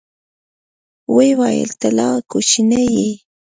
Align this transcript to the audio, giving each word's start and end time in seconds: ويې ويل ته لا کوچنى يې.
ويې 1.15 1.33
ويل 1.39 1.71
ته 1.79 1.87
لا 1.97 2.09
کوچنى 2.31 2.83
يې. 2.95 3.09